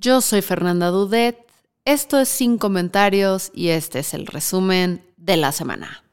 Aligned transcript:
Yo 0.00 0.20
soy 0.20 0.42
Fernanda 0.42 0.88
Dudet. 0.90 1.36
Esto 1.84 2.20
es 2.20 2.28
Sin 2.28 2.56
Comentarios 2.56 3.50
y 3.52 3.70
este 3.70 3.98
es 3.98 4.14
el 4.14 4.26
resumen 4.26 5.02
de 5.16 5.36
la 5.36 5.50
semana. 5.50 6.04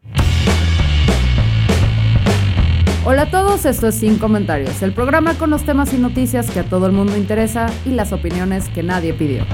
Hola 3.06 3.24
a 3.24 3.30
todos, 3.30 3.66
esto 3.66 3.90
es 3.90 3.96
Sin 3.96 4.18
Comentarios, 4.18 4.82
el 4.82 4.92
programa 4.92 5.36
con 5.36 5.52
los 5.52 5.64
temas 5.66 5.94
y 5.94 5.98
noticias 5.98 6.50
que 6.50 6.62
a 6.62 6.64
todo 6.64 6.88
el 6.88 6.94
mundo 6.94 7.16
interesa 7.16 7.68
y 7.86 7.90
las 7.90 8.12
opiniones 8.12 8.70
que 8.70 8.82
nadie 8.82 9.14
pidió. 9.14 9.46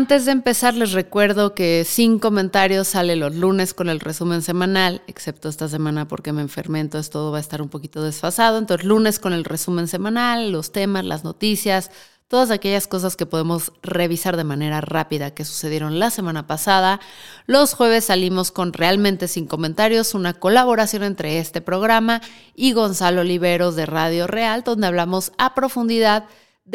Antes 0.00 0.24
de 0.24 0.32
empezar, 0.32 0.72
les 0.76 0.92
recuerdo 0.92 1.54
que 1.54 1.84
sin 1.84 2.18
comentarios 2.18 2.88
sale 2.88 3.16
los 3.16 3.34
lunes 3.34 3.74
con 3.74 3.90
el 3.90 4.00
resumen 4.00 4.40
semanal, 4.40 5.02
excepto 5.06 5.50
esta 5.50 5.68
semana 5.68 6.08
porque 6.08 6.32
me 6.32 6.40
enfermé, 6.40 6.80
entonces 6.80 7.10
todo 7.10 7.30
va 7.30 7.36
a 7.36 7.42
estar 7.42 7.60
un 7.60 7.68
poquito 7.68 8.02
desfasado. 8.02 8.56
Entonces, 8.56 8.86
lunes 8.86 9.18
con 9.18 9.34
el 9.34 9.44
resumen 9.44 9.88
semanal, 9.88 10.52
los 10.52 10.72
temas, 10.72 11.04
las 11.04 11.22
noticias, 11.22 11.90
todas 12.28 12.50
aquellas 12.50 12.86
cosas 12.86 13.14
que 13.14 13.26
podemos 13.26 13.72
revisar 13.82 14.38
de 14.38 14.44
manera 14.44 14.80
rápida 14.80 15.34
que 15.34 15.44
sucedieron 15.44 15.98
la 15.98 16.08
semana 16.08 16.46
pasada. 16.46 16.98
Los 17.44 17.74
jueves 17.74 18.06
salimos 18.06 18.52
con 18.52 18.72
Realmente 18.72 19.28
sin 19.28 19.46
comentarios, 19.46 20.14
una 20.14 20.32
colaboración 20.32 21.02
entre 21.02 21.40
este 21.40 21.60
programa 21.60 22.22
y 22.54 22.72
Gonzalo 22.72 23.20
Oliveros 23.20 23.76
de 23.76 23.84
Radio 23.84 24.26
Real, 24.26 24.62
donde 24.64 24.86
hablamos 24.86 25.32
a 25.36 25.54
profundidad 25.54 26.24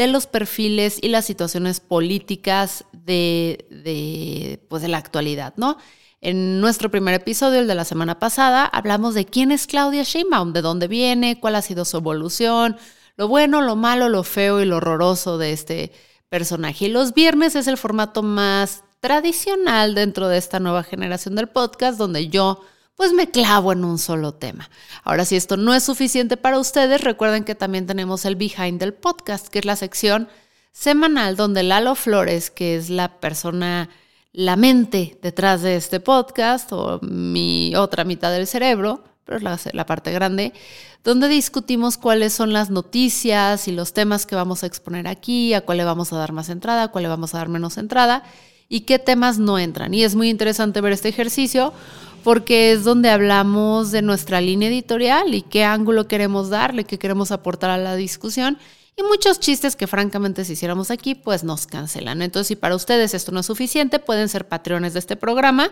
los 0.07 0.27
perfiles 0.27 0.99
y 1.01 1.09
las 1.09 1.25
situaciones 1.25 1.79
políticas 1.79 2.85
de, 2.91 4.59
pues 4.69 4.81
de 4.81 4.87
la 4.87 4.97
actualidad, 4.97 5.53
¿no? 5.57 5.77
En 6.21 6.59
nuestro 6.59 6.89
primer 6.89 7.13
episodio, 7.13 7.59
el 7.59 7.67
de 7.67 7.75
la 7.75 7.85
semana 7.85 8.19
pasada, 8.19 8.65
hablamos 8.65 9.13
de 9.13 9.25
quién 9.25 9.51
es 9.51 9.67
Claudia 9.67 10.03
Sheinbaum, 10.03 10.53
de 10.53 10.61
dónde 10.61 10.87
viene, 10.87 11.39
cuál 11.39 11.55
ha 11.55 11.61
sido 11.61 11.85
su 11.85 11.97
evolución, 11.97 12.77
lo 13.15 13.27
bueno, 13.27 13.61
lo 13.61 13.75
malo, 13.75 14.09
lo 14.09 14.23
feo 14.23 14.61
y 14.61 14.65
lo 14.65 14.77
horroroso 14.77 15.37
de 15.37 15.51
este 15.51 15.91
personaje. 16.29 16.85
Y 16.85 16.89
los 16.89 17.13
viernes 17.13 17.55
es 17.55 17.67
el 17.67 17.77
formato 17.77 18.23
más 18.23 18.83
tradicional 18.99 19.93
dentro 19.93 20.27
de 20.27 20.37
esta 20.37 20.59
nueva 20.59 20.83
generación 20.83 21.35
del 21.35 21.47
podcast, 21.47 21.97
donde 21.97 22.27
yo 22.29 22.61
pues 22.95 23.13
me 23.13 23.29
clavo 23.29 23.73
en 23.73 23.83
un 23.83 23.99
solo 23.99 24.33
tema. 24.33 24.69
Ahora, 25.03 25.25
si 25.25 25.35
esto 25.35 25.57
no 25.57 25.73
es 25.73 25.83
suficiente 25.83 26.37
para 26.37 26.59
ustedes, 26.59 27.01
recuerden 27.01 27.43
que 27.43 27.55
también 27.55 27.85
tenemos 27.85 28.25
el 28.25 28.35
Behind 28.35 28.79
del 28.79 28.93
Podcast, 28.93 29.47
que 29.47 29.59
es 29.59 29.65
la 29.65 29.75
sección 29.75 30.29
semanal 30.71 31.35
donde 31.35 31.63
Lalo 31.63 31.95
Flores, 31.95 32.51
que 32.51 32.75
es 32.75 32.89
la 32.89 33.19
persona, 33.19 33.89
la 34.31 34.55
mente 34.55 35.17
detrás 35.21 35.61
de 35.61 35.75
este 35.75 35.99
podcast, 35.99 36.71
o 36.71 36.99
mi 37.01 37.75
otra 37.75 38.03
mitad 38.05 38.31
del 38.31 38.47
cerebro, 38.47 39.03
pero 39.25 39.37
es 39.37 39.73
la, 39.73 39.85
parte 39.85 40.11
grande, 40.11 40.53
donde 41.03 41.27
discutimos 41.27 41.97
cuáles 41.97 42.33
son 42.33 42.53
las 42.53 42.69
noticias 42.69 43.67
y 43.67 43.71
los 43.71 43.91
temas 43.93 44.25
que 44.25 44.35
vamos 44.35 44.63
a 44.63 44.67
exponer 44.67 45.07
aquí, 45.07 45.53
a 45.53 45.61
cuál 45.61 45.79
le 45.79 45.83
vamos 45.83 46.13
a 46.13 46.17
dar 46.17 46.31
más 46.31 46.49
entrada, 46.49 46.83
a 46.83 46.87
cuál 46.89 47.03
le 47.03 47.09
vamos 47.09 47.33
a 47.33 47.39
dar 47.39 47.49
menos 47.49 47.77
entrada 47.77 48.23
y 48.69 48.81
qué 48.81 48.99
temas 48.99 49.37
no 49.37 49.59
entran. 49.59 49.93
Y 49.93 50.03
es 50.03 50.15
muy 50.15 50.29
interesante 50.29 50.81
ver 50.81 50.93
este 50.93 51.09
ejercicio 51.09 51.73
porque 52.23 52.71
es 52.71 52.83
donde 52.83 53.09
hablamos 53.09 53.91
de 53.91 54.01
nuestra 54.01 54.41
línea 54.41 54.69
editorial 54.69 55.33
y 55.33 55.43
qué 55.43 55.63
ángulo 55.63 56.07
queremos 56.07 56.49
darle, 56.49 56.83
qué 56.83 56.97
queremos 56.97 57.31
aportar 57.31 57.69
a 57.69 57.77
la 57.77 57.95
discusión. 57.95 58.57
Y 58.97 59.03
muchos 59.03 59.39
chistes 59.39 59.75
que 59.75 59.87
francamente 59.87 60.45
si 60.45 60.53
hiciéramos 60.53 60.89
aquí, 60.89 61.15
pues 61.15 61.43
nos 61.43 61.67
cancelan. 61.67 62.21
Entonces, 62.21 62.47
si 62.47 62.55
para 62.55 62.75
ustedes 62.75 63.13
esto 63.13 63.31
no 63.31 63.41
es 63.41 63.45
suficiente, 63.45 63.99
pueden 63.99 64.29
ser 64.29 64.47
patrones 64.47 64.93
de 64.93 64.99
este 64.99 65.15
programa 65.17 65.69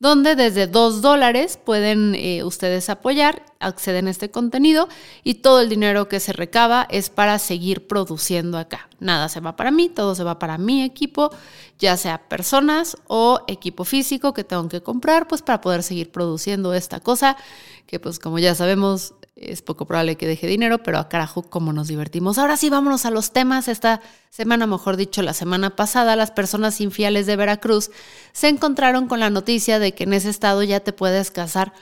donde 0.00 0.36
desde 0.36 0.68
dos 0.68 1.02
dólares 1.02 1.58
pueden 1.62 2.14
eh, 2.14 2.44
ustedes 2.44 2.88
apoyar, 2.88 3.44
acceden 3.58 4.06
a 4.06 4.10
este 4.10 4.30
contenido 4.30 4.88
y 5.24 5.34
todo 5.34 5.60
el 5.60 5.68
dinero 5.68 6.08
que 6.08 6.20
se 6.20 6.32
recaba 6.32 6.86
es 6.88 7.10
para 7.10 7.38
seguir 7.40 7.88
produciendo 7.88 8.58
acá. 8.58 8.88
Nada 9.00 9.28
se 9.28 9.40
va 9.40 9.56
para 9.56 9.72
mí, 9.72 9.88
todo 9.88 10.14
se 10.14 10.22
va 10.22 10.38
para 10.38 10.56
mi 10.56 10.84
equipo, 10.84 11.30
ya 11.78 11.96
sea 11.96 12.28
personas 12.28 12.96
o 13.08 13.40
equipo 13.48 13.84
físico 13.84 14.32
que 14.34 14.44
tengo 14.44 14.68
que 14.68 14.82
comprar, 14.82 15.26
pues 15.26 15.42
para 15.42 15.60
poder 15.60 15.82
seguir 15.82 16.12
produciendo 16.12 16.74
esta 16.74 17.00
cosa 17.00 17.36
que 17.86 17.98
pues 17.98 18.18
como 18.18 18.38
ya 18.38 18.54
sabemos 18.54 19.14
es 19.40 19.62
poco 19.62 19.86
probable 19.86 20.16
que 20.16 20.26
deje 20.26 20.46
dinero, 20.46 20.82
pero 20.82 20.98
a 20.98 21.08
carajo, 21.08 21.42
cómo 21.42 21.72
nos 21.72 21.88
divertimos. 21.88 22.38
Ahora 22.38 22.56
sí, 22.56 22.70
vámonos 22.70 23.06
a 23.06 23.10
los 23.10 23.32
temas. 23.32 23.68
Esta 23.68 24.00
semana, 24.30 24.66
mejor 24.66 24.96
dicho, 24.96 25.22
la 25.22 25.32
semana 25.32 25.76
pasada, 25.76 26.16
las 26.16 26.32
personas 26.32 26.80
infieles 26.80 27.26
de 27.26 27.36
Veracruz 27.36 27.90
se 28.32 28.48
encontraron 28.48 29.06
con 29.06 29.20
la 29.20 29.30
noticia 29.30 29.78
de 29.78 29.92
que 29.92 30.04
en 30.04 30.12
ese 30.12 30.30
estado 30.30 30.62
ya 30.62 30.80
te 30.80 30.92
puedes 30.92 31.30
casar 31.30 31.72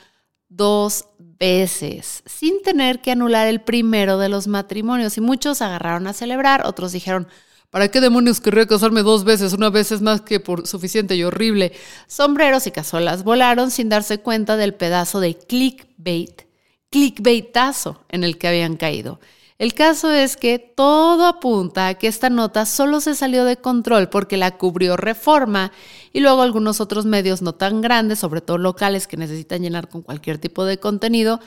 dos 0.49 1.05
veces 1.17 2.23
sin 2.25 2.61
tener 2.61 3.01
que 3.01 3.11
anular 3.11 3.47
el 3.47 3.61
primero 3.61 4.17
de 4.17 4.29
los 4.29 4.47
matrimonios. 4.47 5.17
Y 5.17 5.21
muchos 5.21 5.61
agarraron 5.61 6.07
a 6.07 6.13
celebrar, 6.13 6.65
otros 6.65 6.91
dijeron, 6.91 7.27
¿Para 7.69 7.89
qué 7.89 7.99
demonios 7.99 8.39
querría 8.39 8.65
casarme 8.65 9.03
dos 9.03 9.25
veces? 9.25 9.51
Una 9.51 9.69
vez 9.69 9.91
es 9.91 10.01
más 10.01 10.21
que 10.21 10.39
por 10.39 10.65
suficiente 10.65 11.15
y 11.15 11.23
horrible. 11.23 11.73
Sombreros 12.07 12.65
y 12.65 12.71
cazuelas 12.71 13.25
volaron 13.25 13.71
sin 13.71 13.89
darse 13.89 14.19
cuenta 14.19 14.55
del 14.55 14.73
pedazo 14.73 15.19
de 15.19 15.35
clickbait 15.35 16.46
clickbaitazo 16.89 18.03
en 18.09 18.23
el 18.23 18.37
que 18.37 18.47
habían 18.47 18.77
caído. 18.77 19.19
El 19.59 19.73
caso 19.73 20.11
es 20.11 20.37
que 20.37 20.59
todo 20.59 21.25
apunta 21.25 21.87
a 21.87 21.93
que 21.95 22.07
esta 22.07 22.29
nota 22.29 22.67
solo 22.67 23.01
se 23.01 23.15
salió 23.15 23.43
de 23.43 23.57
control 23.57 24.07
porque 24.07 24.37
la 24.37 24.55
cubrió 24.57 24.97
Reforma 24.97 25.71
y 26.13 26.19
luego 26.19 26.43
algunos 26.43 26.79
otros 26.79 27.05
medios 27.05 27.41
no 27.41 27.53
tan 27.55 27.81
grandes, 27.81 28.19
sobre 28.19 28.41
todo 28.41 28.59
locales 28.59 29.07
que 29.07 29.17
necesitan 29.17 29.63
llenar 29.63 29.89
con 29.89 30.03
cualquier 30.03 30.37
tipo 30.37 30.63
de 30.63 30.77
contenido, 30.77 31.39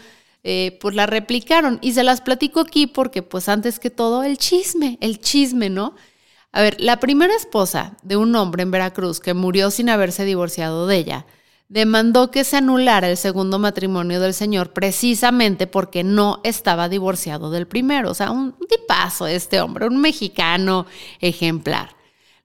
eh, 0.42 0.76
pues 0.80 0.96
la 0.96 1.06
replicaron. 1.06 1.78
Y 1.82 1.92
se 1.92 2.02
las 2.02 2.20
platico 2.20 2.58
aquí 2.58 2.88
porque 2.88 3.22
pues 3.22 3.48
antes 3.48 3.78
que 3.78 3.90
todo 3.90 4.24
el 4.24 4.38
chisme, 4.38 4.98
el 5.00 5.20
chisme, 5.20 5.70
¿no? 5.70 5.94
A 6.50 6.62
ver, 6.62 6.80
la 6.80 6.98
primera 6.98 7.34
esposa 7.36 7.96
de 8.02 8.16
un 8.16 8.34
hombre 8.34 8.64
en 8.64 8.72
Veracruz 8.72 9.20
que 9.20 9.34
murió 9.34 9.70
sin 9.70 9.88
haberse 9.88 10.24
divorciado 10.24 10.88
de 10.88 10.96
ella, 10.96 11.26
demandó 11.70 12.32
que 12.32 12.42
se 12.42 12.56
anulara 12.56 13.08
el 13.08 13.16
segundo 13.16 13.60
matrimonio 13.60 14.20
del 14.20 14.34
señor 14.34 14.72
precisamente 14.72 15.69
porque 15.69 16.03
no 16.03 16.41
estaba 16.42 16.88
divorciado 16.88 17.50
del 17.50 17.66
primero. 17.66 18.10
O 18.10 18.14
sea, 18.14 18.32
un 18.32 18.56
tipazo 18.69 19.26
este 19.28 19.60
hombre, 19.60 19.86
un 19.86 20.00
mexicano 20.00 20.86
ejemplar. 21.20 21.97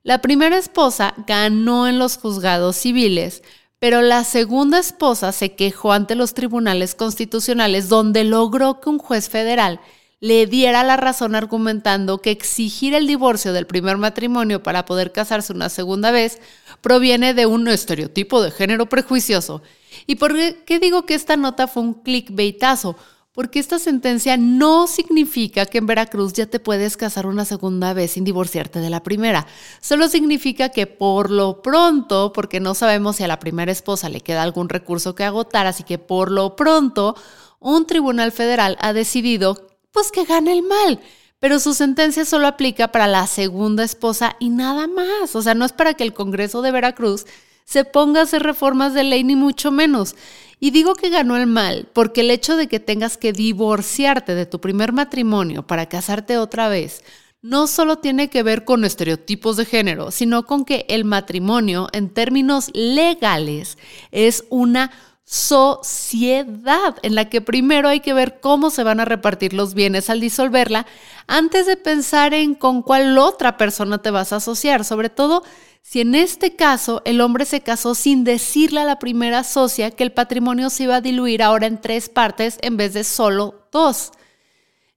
La 0.04 0.22
primera 0.22 0.56
esposa 0.56 1.12
ganó 1.26 1.88
en 1.88 1.98
los 1.98 2.16
juzgados 2.16 2.76
civiles, 2.76 3.42
pero 3.80 4.00
la 4.00 4.22
segunda 4.22 4.78
esposa 4.78 5.32
se 5.32 5.56
quejó 5.56 5.92
ante 5.92 6.14
los 6.14 6.32
tribunales 6.32 6.94
constitucionales 6.94 7.88
donde 7.88 8.22
logró 8.22 8.80
que 8.80 8.88
un 8.88 8.98
juez 8.98 9.28
federal 9.28 9.80
le 10.20 10.46
diera 10.46 10.82
la 10.82 10.96
razón 10.96 11.34
argumentando 11.34 12.22
que 12.22 12.30
exigir 12.30 12.94
el 12.94 13.06
divorcio 13.06 13.52
del 13.52 13.66
primer 13.66 13.98
matrimonio 13.98 14.62
para 14.62 14.86
poder 14.86 15.12
casarse 15.12 15.52
una 15.52 15.68
segunda 15.68 16.10
vez 16.10 16.38
proviene 16.80 17.34
de 17.34 17.46
un 17.46 17.68
estereotipo 17.68 18.40
de 18.40 18.50
género 18.50 18.86
prejuicioso. 18.86 19.62
¿Y 20.06 20.16
por 20.16 20.34
qué 20.64 20.78
digo 20.78 21.04
que 21.04 21.14
esta 21.14 21.36
nota 21.36 21.66
fue 21.66 21.82
un 21.82 21.94
clickbaitazo? 21.94 22.96
Porque 23.32 23.58
esta 23.58 23.78
sentencia 23.78 24.38
no 24.38 24.86
significa 24.86 25.66
que 25.66 25.76
en 25.76 25.84
Veracruz 25.84 26.32
ya 26.32 26.46
te 26.46 26.58
puedes 26.58 26.96
casar 26.96 27.26
una 27.26 27.44
segunda 27.44 27.92
vez 27.92 28.12
sin 28.12 28.24
divorciarte 28.24 28.80
de 28.80 28.88
la 28.88 29.02
primera. 29.02 29.46
Solo 29.82 30.08
significa 30.08 30.70
que 30.70 30.86
por 30.86 31.30
lo 31.30 31.60
pronto, 31.60 32.32
porque 32.32 32.60
no 32.60 32.74
sabemos 32.74 33.16
si 33.16 33.24
a 33.24 33.28
la 33.28 33.38
primera 33.38 33.70
esposa 33.70 34.08
le 34.08 34.22
queda 34.22 34.42
algún 34.42 34.70
recurso 34.70 35.14
que 35.14 35.24
agotar, 35.24 35.66
así 35.66 35.82
que 35.82 35.98
por 35.98 36.30
lo 36.30 36.56
pronto, 36.56 37.14
un 37.60 37.86
tribunal 37.86 38.32
federal 38.32 38.78
ha 38.80 38.94
decidido 38.94 39.75
pues 39.96 40.12
que 40.12 40.26
gane 40.26 40.52
el 40.52 40.62
mal. 40.62 41.00
Pero 41.40 41.58
su 41.58 41.72
sentencia 41.72 42.26
solo 42.26 42.48
aplica 42.48 42.92
para 42.92 43.06
la 43.06 43.26
segunda 43.26 43.82
esposa 43.82 44.36
y 44.38 44.50
nada 44.50 44.86
más. 44.86 45.34
O 45.34 45.40
sea, 45.40 45.54
no 45.54 45.64
es 45.64 45.72
para 45.72 45.94
que 45.94 46.04
el 46.04 46.12
Congreso 46.12 46.60
de 46.60 46.70
Veracruz 46.70 47.24
se 47.64 47.86
ponga 47.86 48.20
a 48.20 48.24
hacer 48.24 48.42
reformas 48.42 48.92
de 48.92 49.04
ley 49.04 49.24
ni 49.24 49.36
mucho 49.36 49.70
menos. 49.70 50.14
Y 50.60 50.70
digo 50.70 50.96
que 50.96 51.08
ganó 51.08 51.38
el 51.38 51.46
mal 51.46 51.88
porque 51.94 52.20
el 52.20 52.30
hecho 52.30 52.58
de 52.58 52.66
que 52.66 52.78
tengas 52.78 53.16
que 53.16 53.32
divorciarte 53.32 54.34
de 54.34 54.44
tu 54.44 54.60
primer 54.60 54.92
matrimonio 54.92 55.66
para 55.66 55.88
casarte 55.88 56.36
otra 56.36 56.68
vez 56.68 57.02
no 57.40 57.66
solo 57.66 57.96
tiene 57.96 58.28
que 58.28 58.42
ver 58.42 58.66
con 58.66 58.84
estereotipos 58.84 59.56
de 59.56 59.64
género, 59.64 60.10
sino 60.10 60.44
con 60.44 60.66
que 60.66 60.84
el 60.90 61.06
matrimonio 61.06 61.88
en 61.92 62.10
términos 62.10 62.70
legales 62.74 63.78
es 64.10 64.44
una 64.50 64.90
sociedad 65.26 66.94
en 67.02 67.16
la 67.16 67.28
que 67.28 67.40
primero 67.40 67.88
hay 67.88 67.98
que 67.98 68.14
ver 68.14 68.38
cómo 68.40 68.70
se 68.70 68.84
van 68.84 69.00
a 69.00 69.04
repartir 69.04 69.52
los 69.54 69.74
bienes 69.74 70.08
al 70.08 70.20
disolverla 70.20 70.86
antes 71.26 71.66
de 71.66 71.76
pensar 71.76 72.32
en 72.32 72.54
con 72.54 72.80
cuál 72.80 73.18
otra 73.18 73.56
persona 73.56 73.98
te 73.98 74.12
vas 74.12 74.32
a 74.32 74.36
asociar, 74.36 74.84
sobre 74.84 75.10
todo 75.10 75.42
si 75.82 76.00
en 76.00 76.14
este 76.14 76.54
caso 76.54 77.02
el 77.04 77.20
hombre 77.20 77.44
se 77.44 77.60
casó 77.60 77.96
sin 77.96 78.22
decirle 78.22 78.80
a 78.80 78.84
la 78.84 79.00
primera 79.00 79.42
socia 79.42 79.90
que 79.90 80.04
el 80.04 80.12
patrimonio 80.12 80.70
se 80.70 80.84
iba 80.84 80.96
a 80.96 81.00
diluir 81.00 81.42
ahora 81.42 81.66
en 81.66 81.80
tres 81.80 82.08
partes 82.08 82.58
en 82.62 82.76
vez 82.76 82.94
de 82.94 83.02
solo 83.02 83.68
dos. 83.72 84.12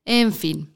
En 0.06 0.32
fin, 0.32 0.76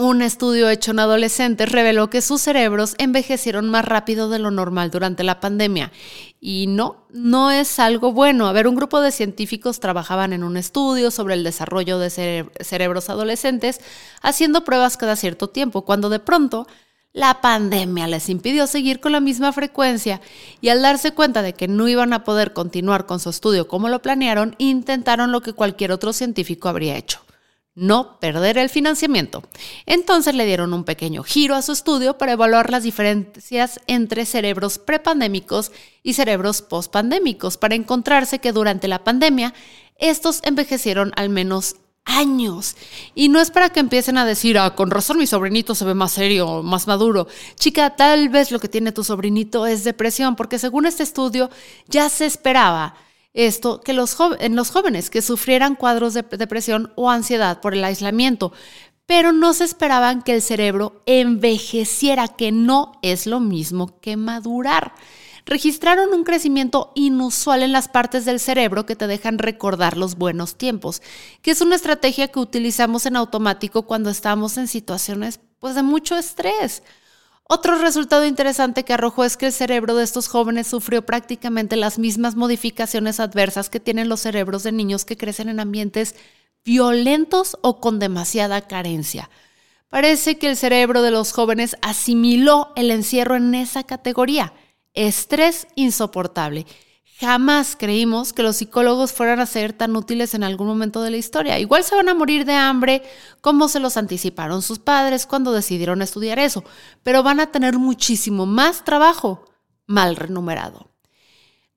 un 0.00 0.22
estudio 0.22 0.68
hecho 0.70 0.92
en 0.92 0.98
adolescentes 0.98 1.70
reveló 1.70 2.08
que 2.08 2.22
sus 2.22 2.40
cerebros 2.40 2.94
envejecieron 2.98 3.68
más 3.68 3.84
rápido 3.84 4.30
de 4.30 4.38
lo 4.38 4.50
normal 4.50 4.90
durante 4.90 5.24
la 5.24 5.40
pandemia. 5.40 5.92
Y 6.40 6.66
no, 6.68 7.04
no 7.10 7.50
es 7.50 7.78
algo 7.78 8.12
bueno. 8.12 8.46
A 8.48 8.52
ver, 8.52 8.66
un 8.66 8.76
grupo 8.76 9.00
de 9.00 9.12
científicos 9.12 9.78
trabajaban 9.78 10.32
en 10.32 10.42
un 10.42 10.56
estudio 10.56 11.10
sobre 11.10 11.34
el 11.34 11.44
desarrollo 11.44 11.98
de 11.98 12.48
cerebros 12.60 13.10
adolescentes, 13.10 13.80
haciendo 14.22 14.64
pruebas 14.64 14.96
cada 14.96 15.16
cierto 15.16 15.48
tiempo, 15.48 15.84
cuando 15.84 16.08
de 16.08 16.18
pronto 16.18 16.66
la 17.12 17.40
pandemia 17.40 18.06
les 18.06 18.28
impidió 18.28 18.66
seguir 18.66 19.00
con 19.00 19.12
la 19.12 19.20
misma 19.20 19.52
frecuencia 19.52 20.20
y 20.60 20.68
al 20.68 20.80
darse 20.80 21.12
cuenta 21.12 21.42
de 21.42 21.54
que 21.54 21.68
no 21.68 21.88
iban 21.88 22.12
a 22.12 22.24
poder 22.24 22.52
continuar 22.52 23.06
con 23.06 23.18
su 23.18 23.30
estudio 23.30 23.66
como 23.66 23.88
lo 23.88 24.00
planearon, 24.00 24.54
intentaron 24.58 25.32
lo 25.32 25.40
que 25.40 25.52
cualquier 25.52 25.90
otro 25.90 26.12
científico 26.12 26.68
habría 26.68 26.96
hecho, 26.96 27.20
no 27.74 28.18
perder 28.18 28.58
el 28.58 28.68
financiamiento. 28.68 29.42
Entonces 29.86 30.34
le 30.34 30.46
dieron 30.46 30.74
un 30.74 30.84
pequeño 30.84 31.22
giro 31.22 31.54
a 31.54 31.62
su 31.62 31.72
estudio 31.72 32.18
para 32.18 32.32
evaluar 32.32 32.70
las 32.70 32.82
diferencias 32.82 33.80
entre 33.86 34.26
cerebros 34.26 34.78
prepandémicos 34.78 35.72
y 36.02 36.14
cerebros 36.14 36.62
postpandémicos, 36.62 37.56
para 37.56 37.74
encontrarse 37.74 38.38
que 38.38 38.52
durante 38.52 38.88
la 38.88 39.04
pandemia 39.04 39.54
estos 39.96 40.40
envejecieron 40.44 41.12
al 41.16 41.28
menos 41.28 41.76
años. 42.04 42.76
Y 43.14 43.28
no 43.28 43.40
es 43.40 43.50
para 43.50 43.70
que 43.70 43.80
empiecen 43.80 44.18
a 44.18 44.24
decir, 44.24 44.58
ah, 44.58 44.74
con 44.74 44.90
razón 44.90 45.18
mi 45.18 45.26
sobrinito 45.26 45.74
se 45.74 45.84
ve 45.84 45.94
más 45.94 46.12
serio, 46.12 46.62
más 46.62 46.86
maduro. 46.86 47.28
Chica, 47.54 47.94
tal 47.96 48.28
vez 48.30 48.50
lo 48.50 48.58
que 48.58 48.68
tiene 48.68 48.92
tu 48.92 49.04
sobrinito 49.04 49.66
es 49.66 49.84
depresión, 49.84 50.36
porque 50.36 50.58
según 50.58 50.86
este 50.86 51.02
estudio 51.02 51.50
ya 51.88 52.08
se 52.08 52.26
esperaba 52.26 52.94
esto 53.34 53.80
que 53.80 53.92
los 53.92 54.16
en 54.38 54.56
los 54.56 54.70
jóvenes 54.70 55.10
que 55.10 55.22
sufrieran 55.22 55.76
cuadros 55.76 56.14
de 56.14 56.22
depresión 56.22 56.92
o 56.96 57.10
ansiedad 57.10 57.60
por 57.60 57.74
el 57.74 57.84
aislamiento, 57.84 58.52
pero 59.06 59.32
no 59.32 59.54
se 59.54 59.64
esperaban 59.64 60.22
que 60.22 60.34
el 60.34 60.42
cerebro 60.42 61.02
envejeciera, 61.06 62.28
que 62.28 62.52
no 62.52 62.98
es 63.02 63.26
lo 63.26 63.40
mismo 63.40 64.00
que 64.00 64.16
madurar 64.16 64.92
registraron 65.50 66.14
un 66.14 66.22
crecimiento 66.24 66.92
inusual 66.94 67.62
en 67.62 67.72
las 67.72 67.88
partes 67.88 68.24
del 68.24 68.40
cerebro 68.40 68.86
que 68.86 68.96
te 68.96 69.08
dejan 69.08 69.38
recordar 69.38 69.96
los 69.96 70.16
buenos 70.16 70.56
tiempos, 70.56 71.02
que 71.42 71.50
es 71.50 71.60
una 71.60 71.74
estrategia 71.74 72.28
que 72.28 72.38
utilizamos 72.38 73.04
en 73.06 73.16
automático 73.16 73.82
cuando 73.82 74.10
estamos 74.10 74.56
en 74.58 74.68
situaciones 74.68 75.40
pues, 75.58 75.74
de 75.74 75.82
mucho 75.82 76.16
estrés. 76.16 76.82
Otro 77.52 77.74
resultado 77.74 78.26
interesante 78.26 78.84
que 78.84 78.92
arrojó 78.92 79.24
es 79.24 79.36
que 79.36 79.46
el 79.46 79.52
cerebro 79.52 79.96
de 79.96 80.04
estos 80.04 80.28
jóvenes 80.28 80.68
sufrió 80.68 81.04
prácticamente 81.04 81.74
las 81.74 81.98
mismas 81.98 82.36
modificaciones 82.36 83.18
adversas 83.18 83.68
que 83.68 83.80
tienen 83.80 84.08
los 84.08 84.20
cerebros 84.20 84.62
de 84.62 84.70
niños 84.70 85.04
que 85.04 85.16
crecen 85.16 85.48
en 85.48 85.58
ambientes 85.58 86.14
violentos 86.64 87.58
o 87.62 87.80
con 87.80 87.98
demasiada 87.98 88.68
carencia. 88.68 89.30
Parece 89.88 90.38
que 90.38 90.48
el 90.48 90.56
cerebro 90.56 91.02
de 91.02 91.10
los 91.10 91.32
jóvenes 91.32 91.76
asimiló 91.82 92.70
el 92.76 92.92
encierro 92.92 93.34
en 93.34 93.52
esa 93.56 93.82
categoría 93.82 94.52
Estrés 94.94 95.66
insoportable. 95.74 96.66
Jamás 97.20 97.76
creímos 97.78 98.32
que 98.32 98.42
los 98.42 98.56
psicólogos 98.56 99.12
fueran 99.12 99.40
a 99.40 99.46
ser 99.46 99.74
tan 99.74 99.94
útiles 99.94 100.32
en 100.32 100.42
algún 100.42 100.66
momento 100.66 101.02
de 101.02 101.10
la 101.10 101.18
historia. 101.18 101.58
Igual 101.58 101.84
se 101.84 101.94
van 101.94 102.08
a 102.08 102.14
morir 102.14 102.46
de 102.46 102.54
hambre 102.54 103.02
como 103.42 103.68
se 103.68 103.78
los 103.78 103.98
anticiparon 103.98 104.62
sus 104.62 104.78
padres 104.78 105.26
cuando 105.26 105.52
decidieron 105.52 106.00
estudiar 106.00 106.38
eso, 106.38 106.64
pero 107.02 107.22
van 107.22 107.38
a 107.38 107.52
tener 107.52 107.78
muchísimo 107.78 108.46
más 108.46 108.84
trabajo 108.84 109.44
mal 109.86 110.16
remunerado. 110.16 110.90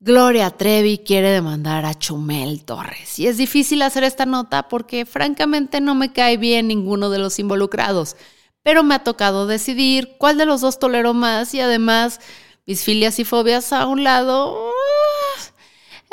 Gloria 0.00 0.50
Trevi 0.50 0.96
quiere 0.96 1.28
demandar 1.28 1.84
a 1.84 1.92
Chumel 1.92 2.64
Torres. 2.64 3.18
Y 3.18 3.26
es 3.26 3.36
difícil 3.36 3.82
hacer 3.82 4.02
esta 4.02 4.24
nota 4.24 4.68
porque 4.68 5.04
francamente 5.04 5.82
no 5.82 5.94
me 5.94 6.12
cae 6.14 6.38
bien 6.38 6.68
ninguno 6.68 7.10
de 7.10 7.18
los 7.18 7.38
involucrados, 7.38 8.16
pero 8.62 8.82
me 8.82 8.94
ha 8.94 9.04
tocado 9.04 9.46
decidir 9.46 10.16
cuál 10.16 10.38
de 10.38 10.46
los 10.46 10.62
dos 10.62 10.78
tolero 10.78 11.12
más 11.12 11.52
y 11.52 11.60
además 11.60 12.20
mis 12.66 12.82
filias 12.82 13.18
y 13.18 13.24
fobias 13.24 13.74
a 13.74 13.86
un 13.86 14.04
lado. 14.04 14.73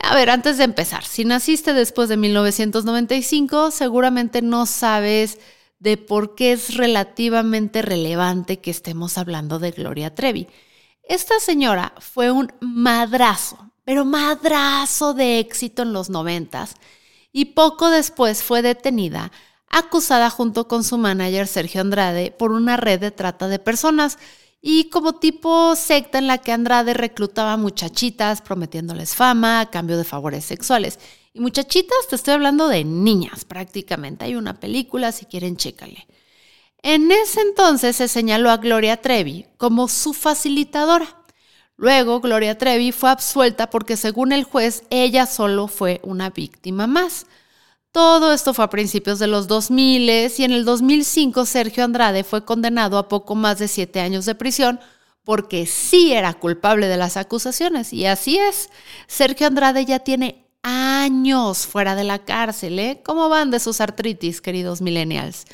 A 0.04 0.16
ver, 0.16 0.30
antes 0.30 0.58
de 0.58 0.64
empezar, 0.64 1.06
si 1.06 1.26
naciste 1.26 1.74
después 1.74 2.10
de 2.10 2.18
1995, 2.18 3.72
seguramente 3.72 4.42
no 4.42 4.66
sabes 4.66 5.38
de 5.80 5.98
por 5.98 6.36
qué 6.36 6.54
es 6.54 6.76
relativamente 6.76 7.82
relevante 7.82 8.60
que 8.60 8.72
estemos 8.72 9.18
hablando 9.18 9.60
de 9.60 9.72
Gloria 9.72 10.14
Trevi. 10.14 10.48
Esta 11.04 11.40
señora 11.40 11.94
fue 12.00 12.32
un 12.32 12.52
madrazo, 12.62 13.72
pero 13.84 14.06
madrazo 14.06 15.14
de 15.14 15.40
éxito 15.40 15.84
en 15.84 15.94
los 15.94 16.10
noventas 16.10 16.76
y 17.32 17.46
poco 17.46 17.90
después 17.90 18.44
fue 18.44 18.62
detenida, 18.62 19.32
acusada 19.68 20.30
junto 20.30 20.68
con 20.68 20.84
su 20.84 20.98
manager 20.98 21.48
Sergio 21.48 21.82
Andrade 21.82 22.32
por 22.32 22.52
una 22.52 22.76
red 22.76 23.00
de 23.00 23.12
trata 23.12 23.48
de 23.48 23.60
personas 23.60 24.18
y 24.62 24.90
como 24.90 25.14
tipo 25.14 25.76
secta 25.76 26.20
en 26.20 26.28
la 26.28 26.38
que 26.38 26.52
Andrade 26.52 26.94
reclutaba 26.94 27.58
muchachitas 27.58 28.42
prometiéndoles 28.42 29.16
fama 29.16 29.60
a 29.60 29.72
cambio 29.72 29.98
de 29.98 30.04
favores 30.04 30.46
sexuales. 30.46 31.00
Y 31.34 31.40
muchachitas, 31.40 32.08
te 32.10 32.16
estoy 32.16 32.36
hablando 32.36 32.68
de 32.68 32.84
niñas 32.84 33.46
prácticamente. 33.46 34.26
Hay 34.26 34.36
una 34.36 34.60
película, 34.60 35.12
si 35.12 35.26
quieren, 35.26 35.58
chécale. 35.58 36.08
En 36.84 37.12
ese 37.12 37.42
entonces 37.42 37.96
se 37.96 38.08
señaló 38.08 38.52
a 38.52 38.58
Gloria 38.58 39.02
Trevi 39.02 39.46
como 39.58 39.88
su 39.88 40.14
facilitadora. 40.14 41.08
Luego, 41.76 42.20
Gloria 42.20 42.58
Trevi 42.58 42.92
fue 42.92 43.10
absuelta 43.10 43.70
porque 43.70 43.98
según 43.98 44.32
el 44.32 44.44
juez, 44.44 44.84
ella 44.92 45.26
solo 45.26 45.68
fue 45.68 46.00
una 46.04 46.30
víctima 46.30 46.86
más. 46.86 47.26
Todo 47.92 48.32
esto 48.34 48.54
fue 48.54 48.64
a 48.66 48.70
principios 48.70 49.20
de 49.20 49.28
los 49.28 49.48
2000 49.48 50.10
y 50.38 50.44
en 50.44 50.52
el 50.52 50.64
2005 50.64 51.46
Sergio 51.46 51.84
Andrade 51.84 52.24
fue 52.24 52.46
condenado 52.46 52.98
a 52.98 53.10
poco 53.10 53.36
más 53.36 53.60
de 53.60 53.68
siete 53.68 54.00
años 54.00 54.26
de 54.26 54.36
prisión 54.36 54.80
porque 55.24 55.66
sí 55.66 56.14
era 56.14 56.34
culpable 56.34 56.88
de 56.88 56.98
las 56.98 57.18
acusaciones. 57.18 57.92
Y 57.92 58.06
así 58.06 58.38
es, 58.38 58.70
Sergio 59.08 59.48
Andrade 59.48 59.86
ya 59.86 60.00
tiene 60.00 60.46
años 60.64 61.68
fuera 61.68 61.96
de 61.96 62.06
la 62.06 62.20
cárcel. 62.20 62.80
¿eh? 62.80 63.02
¿Cómo 63.04 63.28
van 63.30 63.52
de 63.52 63.60
sus 63.60 63.82
artritis, 63.82 64.42
queridos 64.42 64.82
millennials? 64.82 65.46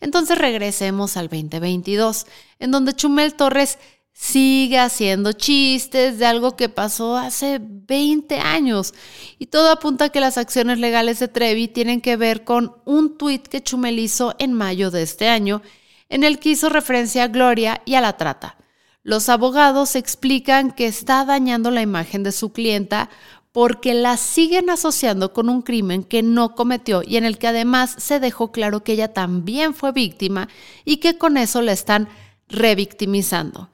Entonces 0.00 0.38
regresemos 0.38 1.16
al 1.16 1.28
2022, 1.28 2.26
en 2.58 2.70
donde 2.70 2.94
Chumel 2.94 3.34
Torres 3.34 3.78
sigue 4.12 4.78
haciendo 4.78 5.32
chistes 5.32 6.18
de 6.18 6.26
algo 6.26 6.56
que 6.56 6.68
pasó 6.68 7.16
hace 7.16 7.58
20 7.60 8.38
años. 8.38 8.94
Y 9.38 9.46
todo 9.46 9.70
apunta 9.70 10.06
a 10.06 10.08
que 10.10 10.20
las 10.20 10.38
acciones 10.38 10.78
legales 10.78 11.18
de 11.18 11.28
Trevi 11.28 11.68
tienen 11.68 12.00
que 12.00 12.16
ver 12.16 12.44
con 12.44 12.76
un 12.84 13.16
tuit 13.16 13.46
que 13.46 13.62
Chumel 13.62 13.98
hizo 13.98 14.34
en 14.38 14.52
mayo 14.52 14.90
de 14.90 15.02
este 15.02 15.28
año, 15.28 15.62
en 16.08 16.24
el 16.24 16.38
que 16.38 16.50
hizo 16.50 16.68
referencia 16.68 17.24
a 17.24 17.28
Gloria 17.28 17.82
y 17.84 17.94
a 17.94 18.00
la 18.00 18.16
trata. 18.16 18.56
Los 19.02 19.28
abogados 19.28 19.96
explican 19.96 20.72
que 20.72 20.86
está 20.86 21.24
dañando 21.24 21.70
la 21.70 21.80
imagen 21.80 22.22
de 22.22 22.32
su 22.32 22.52
clienta 22.52 23.08
porque 23.52 23.94
la 23.94 24.16
siguen 24.16 24.70
asociando 24.70 25.32
con 25.32 25.48
un 25.48 25.62
crimen 25.62 26.04
que 26.04 26.22
no 26.22 26.54
cometió 26.54 27.02
y 27.04 27.16
en 27.16 27.24
el 27.24 27.38
que 27.38 27.48
además 27.48 27.96
se 27.98 28.20
dejó 28.20 28.52
claro 28.52 28.84
que 28.84 28.92
ella 28.92 29.12
también 29.12 29.74
fue 29.74 29.92
víctima 29.92 30.48
y 30.84 30.98
que 30.98 31.18
con 31.18 31.36
eso 31.36 31.62
la 31.62 31.72
están 31.72 32.08
revictimizando. 32.48 33.70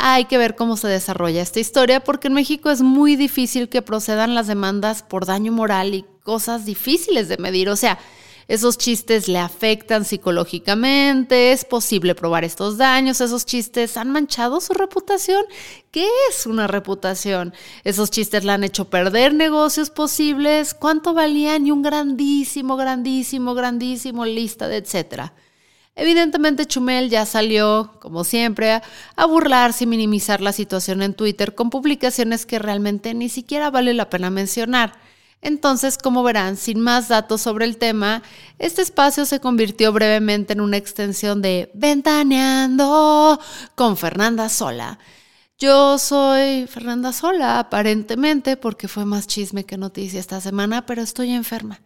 Hay 0.00 0.26
que 0.26 0.38
ver 0.38 0.54
cómo 0.54 0.76
se 0.76 0.86
desarrolla 0.86 1.42
esta 1.42 1.58
historia 1.58 1.98
porque 1.98 2.28
en 2.28 2.34
México 2.34 2.70
es 2.70 2.82
muy 2.82 3.16
difícil 3.16 3.68
que 3.68 3.82
procedan 3.82 4.32
las 4.32 4.46
demandas 4.46 5.02
por 5.02 5.26
daño 5.26 5.50
moral 5.50 5.92
y 5.92 6.04
cosas 6.22 6.64
difíciles 6.64 7.28
de 7.28 7.36
medir. 7.36 7.68
O 7.68 7.74
sea, 7.74 7.98
esos 8.46 8.78
chistes 8.78 9.26
le 9.26 9.40
afectan 9.40 10.04
psicológicamente, 10.04 11.50
es 11.50 11.64
posible 11.64 12.14
probar 12.14 12.44
estos 12.44 12.78
daños, 12.78 13.20
esos 13.20 13.44
chistes 13.44 13.96
han 13.96 14.10
manchado 14.10 14.60
su 14.60 14.72
reputación. 14.72 15.44
¿Qué 15.90 16.06
es 16.30 16.46
una 16.46 16.68
reputación? 16.68 17.52
Esos 17.82 18.12
chistes 18.12 18.44
le 18.44 18.52
han 18.52 18.62
hecho 18.62 18.84
perder 18.84 19.34
negocios 19.34 19.90
posibles, 19.90 20.74
cuánto 20.74 21.12
valían 21.12 21.66
y 21.66 21.72
un 21.72 21.82
grandísimo, 21.82 22.76
grandísimo, 22.76 23.52
grandísimo 23.54 24.24
lista 24.24 24.68
de 24.68 24.76
etcétera. 24.76 25.34
Evidentemente 25.98 26.64
Chumel 26.64 27.10
ya 27.10 27.26
salió, 27.26 27.90
como 27.98 28.22
siempre, 28.22 28.80
a 29.16 29.26
burlarse 29.26 29.82
y 29.82 29.88
minimizar 29.88 30.40
la 30.40 30.52
situación 30.52 31.02
en 31.02 31.12
Twitter 31.12 31.56
con 31.56 31.70
publicaciones 31.70 32.46
que 32.46 32.60
realmente 32.60 33.14
ni 33.14 33.28
siquiera 33.28 33.68
vale 33.68 33.92
la 33.94 34.08
pena 34.08 34.30
mencionar. 34.30 34.92
Entonces, 35.42 35.98
como 35.98 36.22
verán, 36.22 36.56
sin 36.56 36.78
más 36.80 37.08
datos 37.08 37.40
sobre 37.40 37.64
el 37.64 37.78
tema, 37.78 38.22
este 38.60 38.80
espacio 38.80 39.24
se 39.26 39.40
convirtió 39.40 39.92
brevemente 39.92 40.52
en 40.52 40.60
una 40.60 40.76
extensión 40.76 41.42
de 41.42 41.68
Ventaneando 41.74 43.40
con 43.74 43.96
Fernanda 43.96 44.48
Sola. 44.48 45.00
Yo 45.58 45.98
soy 45.98 46.68
Fernanda 46.68 47.12
Sola, 47.12 47.58
aparentemente, 47.58 48.56
porque 48.56 48.86
fue 48.86 49.04
más 49.04 49.26
chisme 49.26 49.64
que 49.64 49.76
noticia 49.76 50.20
esta 50.20 50.40
semana, 50.40 50.86
pero 50.86 51.02
estoy 51.02 51.32
enferma. 51.32 51.80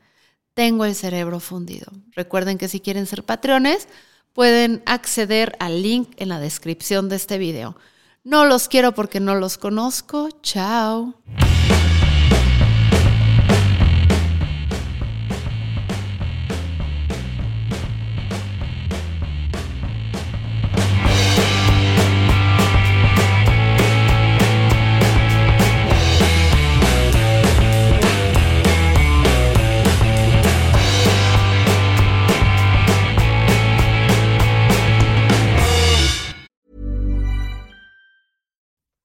Tengo 0.54 0.84
el 0.84 0.94
cerebro 0.94 1.40
fundido. 1.40 1.90
Recuerden 2.12 2.58
que 2.58 2.68
si 2.68 2.80
quieren 2.80 3.06
ser 3.06 3.24
patrones, 3.24 3.88
pueden 4.32 4.82
acceder 4.86 5.56
al 5.60 5.82
link 5.82 6.10
en 6.16 6.28
la 6.28 6.40
descripción 6.40 7.08
de 7.08 7.16
este 7.16 7.38
video. 7.38 7.76
No 8.24 8.44
los 8.44 8.68
quiero 8.68 8.92
porque 8.92 9.20
no 9.20 9.34
los 9.34 9.58
conozco. 9.58 10.28
Chao. 10.42 11.14